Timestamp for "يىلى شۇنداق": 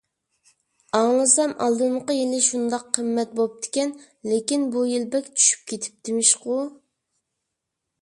2.21-2.89